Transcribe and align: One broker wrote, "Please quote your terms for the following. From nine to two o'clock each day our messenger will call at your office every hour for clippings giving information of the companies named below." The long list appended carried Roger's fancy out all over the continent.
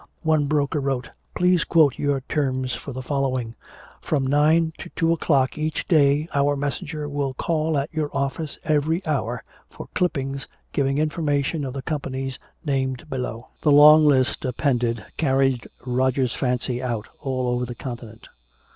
One 0.23 0.47
broker 0.47 0.79
wrote, 0.79 1.11
"Please 1.35 1.63
quote 1.63 1.99
your 1.99 2.21
terms 2.21 2.73
for 2.73 2.91
the 2.91 3.03
following. 3.03 3.53
From 4.01 4.23
nine 4.23 4.73
to 4.79 4.89
two 4.95 5.13
o'clock 5.13 5.59
each 5.59 5.87
day 5.87 6.27
our 6.33 6.55
messenger 6.55 7.07
will 7.07 7.35
call 7.35 7.77
at 7.77 7.93
your 7.93 8.09
office 8.11 8.57
every 8.63 9.05
hour 9.05 9.43
for 9.69 9.89
clippings 9.93 10.47
giving 10.73 10.97
information 10.97 11.63
of 11.63 11.75
the 11.75 11.83
companies 11.83 12.39
named 12.65 13.11
below." 13.11 13.49
The 13.61 13.71
long 13.71 14.03
list 14.07 14.43
appended 14.43 15.05
carried 15.17 15.67
Roger's 15.85 16.33
fancy 16.33 16.81
out 16.81 17.07
all 17.19 17.47
over 17.49 17.67
the 17.67 17.75
continent. 17.75 18.27